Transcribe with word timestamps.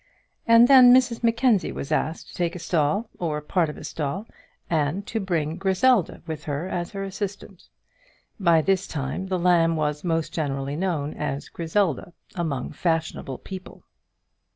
And 0.47 0.67
then 0.67 0.91
Mrs 0.91 1.21
Mackenzie 1.23 1.71
was 1.71 1.91
asked 1.91 2.29
to 2.29 2.33
take 2.33 2.55
a 2.55 2.57
stall, 2.57 3.07
or 3.19 3.39
part 3.39 3.69
of 3.69 3.77
a 3.77 3.83
stall, 3.83 4.25
and 4.67 5.05
to 5.05 5.19
bring 5.19 5.57
Griselda 5.57 6.23
with 6.25 6.45
her 6.45 6.67
as 6.67 6.89
her 6.93 7.03
assistant. 7.03 7.69
By 8.39 8.63
this 8.63 8.87
time 8.87 9.27
the 9.27 9.37
Lamb 9.37 9.75
was 9.75 10.03
most 10.03 10.33
generally 10.33 10.75
known 10.75 11.13
as 11.13 11.49
"Griselda" 11.49 12.13
among 12.33 12.71
fashionable 12.71 13.37
people. 13.37 13.83